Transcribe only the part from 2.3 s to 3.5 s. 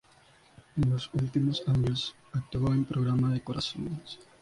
actuó en programas de